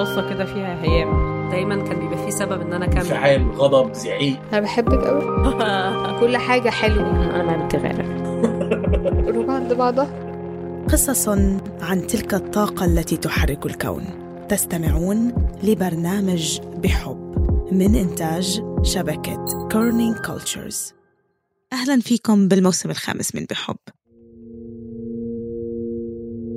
[0.00, 1.36] قصة كده فيها هيام.
[1.50, 2.96] دايما كان بيبقى فيه سبب إن أنا أكمل.
[2.98, 4.36] انفعال غضب زعيق.
[4.52, 5.22] أنا بحبك قوي
[6.20, 7.10] كل حاجة حلوة.
[7.40, 8.02] أنا ما بتغير
[9.26, 10.26] قلوب عند بعضها.
[10.92, 11.28] قصص
[11.80, 14.04] عن تلك الطاقة التي تحرك الكون.
[14.48, 15.32] تستمعون
[15.62, 17.36] لبرنامج بحب
[17.72, 20.92] من إنتاج شبكة Kerning Cultures
[21.72, 23.76] أهلا فيكم بالموسم الخامس من بحب.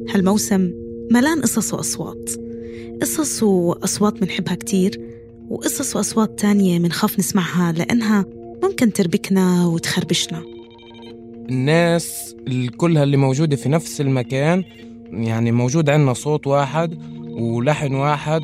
[0.09, 0.71] هالموسم
[1.11, 2.29] ملان قصص وأصوات.
[3.01, 5.01] قصص وأصوات منحبها كتير
[5.49, 8.25] وقصص وأصوات تانية منخاف نسمعها لأنها
[8.63, 10.43] ممكن تربكنا وتخربشنا.
[11.49, 12.35] الناس
[12.77, 14.63] كلها اللي موجودة في نفس المكان
[15.11, 16.97] يعني موجود عندنا صوت واحد
[17.29, 18.41] ولحن واحد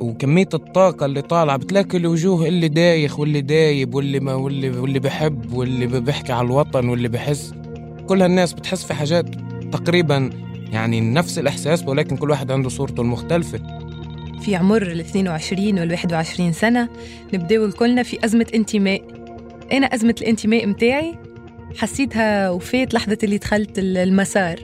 [0.00, 5.52] وكمية الطاقة اللي طالعة بتلاقي الوجوه اللي دايخ واللي دايب واللي ما واللي واللي بحب
[5.52, 7.52] واللي بيحكي على الوطن واللي بحس.
[8.06, 9.26] كل هالناس بتحس في حاجات
[9.72, 10.30] تقريبا
[10.76, 13.60] يعني نفس الإحساس ولكن كل واحد عنده صورته المختلفة.
[14.40, 16.88] في عمر ال 22 وال 21 سنة
[17.34, 19.02] نبداو الكلنا في أزمة انتماء.
[19.72, 21.14] أنا أزمة الانتماء متاعي
[21.76, 24.60] حسيتها وفات لحظة اللي دخلت المسار.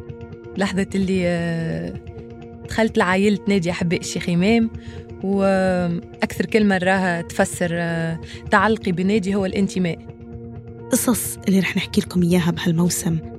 [0.56, 1.94] لحظة اللي آه،
[2.68, 4.70] دخلت لعائلة نادي أحباء الشيخ إمام
[5.22, 9.98] وأكثر كلمة راها تفسر آه، تعلقي بنادي هو الانتماء.
[10.92, 13.31] قصص اللي رح نحكي لكم إياها بهالموسم.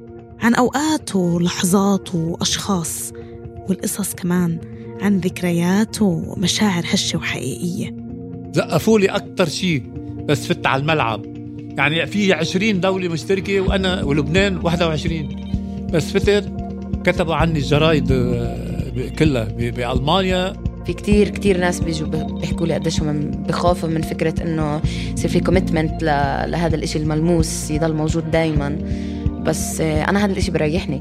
[0.43, 3.13] عن أوقات ولحظات وأشخاص
[3.69, 4.57] والقصص كمان
[5.01, 7.95] عن ذكريات ومشاعر هشة وحقيقية.
[8.51, 9.83] زقفوا لي أكثر شيء
[10.25, 11.25] بس فت على الملعب.
[11.77, 15.27] يعني في 20 دولة مشتركة وأنا ولبنان 21
[15.93, 16.51] بس فتت
[17.03, 20.53] كتبوا عني الجرايد آه، كلها بألمانيا.
[20.85, 24.81] في كتير كتير ناس بيجوا بيحكوا لي قديش هم بخافوا من فكرة إنه
[25.13, 26.03] يصير في كوميتمنت
[26.47, 28.77] لهذا الإشي الملموس يضل موجود دايما.
[29.45, 30.99] بس أنا هذا الإشي بريحني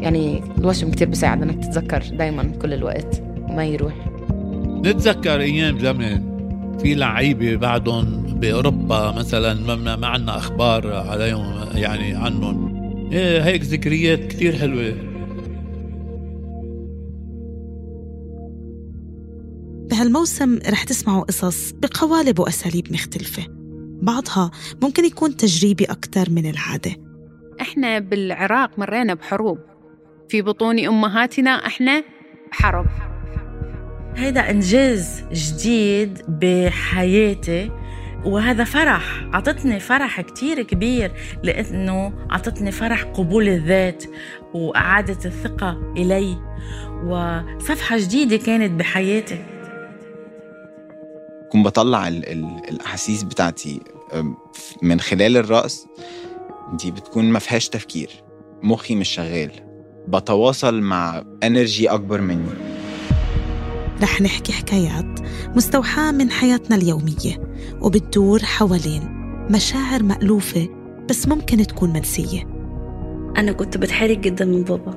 [0.00, 3.94] يعني الوشم كتير بساعد إنك تتذكر دايما كل الوقت وما يروح.
[4.84, 6.32] نتذكر أيام زمان
[6.82, 12.82] في لعيبة بعدهم بأوروبا مثلا ما عنا أخبار عليهم يعني عنهم.
[13.12, 14.94] إيه هيك ذكريات كتير حلوة.
[19.90, 23.42] بهالموسم رح تسمعوا قصص بقوالب وأساليب مختلفة.
[24.02, 24.50] بعضها
[24.82, 27.11] ممكن يكون تجريبي أكثر من العادة.
[27.60, 29.58] إحنا بالعراق مرينا بحروب.
[30.28, 32.04] في بطون أمهاتنا إحنا
[32.50, 32.86] بحرب.
[34.16, 37.70] هيدا إنجاز جديد بحياتي
[38.24, 39.28] وهذا فرح.
[39.32, 44.04] عطتني فرح كتير كبير لأنه عطتني فرح قبول الذات
[44.54, 46.36] وإعادة الثقة إلي.
[47.04, 49.44] وصفحة جديدة كانت بحياتي.
[51.52, 53.80] كنت بطلع ال ال الأحاسيس بتاعتي
[54.82, 55.86] من خلال الرقص.
[56.72, 58.10] دي بتكون ما فيهاش تفكير.
[58.62, 59.50] مخي مش شغال.
[60.08, 62.50] بتواصل مع انرجي أكبر مني.
[64.02, 65.20] رح نحكي حكايات
[65.56, 69.02] مستوحاة من حياتنا اليومية وبتدور حوالين
[69.50, 70.68] مشاعر مألوفة
[71.10, 72.42] بس ممكن تكون منسية.
[73.36, 74.94] أنا كنت بتحرك جدا من بابا.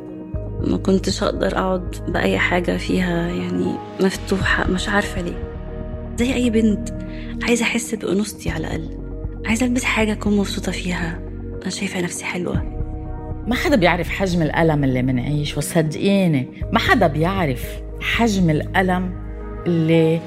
[0.67, 5.51] ما كنتش أقدر أقعد بأي حاجة فيها يعني مفتوحة مش عارفة ليه.
[6.19, 6.89] زي أي بنت
[7.43, 8.97] عايزة أحس بأنوثتي على الأقل.
[9.45, 11.24] عايزة ألبس حاجة أكون مبسوطة فيها.
[11.65, 12.63] أنا شايفة نفسي حلوة.
[13.47, 17.65] ما حدا بيعرف حجم الألم اللي منعيش وصدقيني ما حدا بيعرف
[18.01, 19.13] حجم الألم
[19.67, 20.21] اللي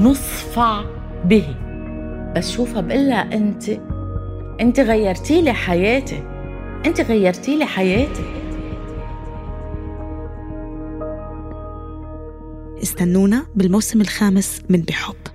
[0.00, 0.84] نصفع
[1.24, 1.54] به.
[2.36, 3.68] بس شوفها بقلها أنت
[4.60, 6.22] أنت غيرتي لي حياتي
[6.86, 8.24] أنت غيرتي لي حياتي.
[12.82, 15.29] استنونا بالموسم الخامس من بحب.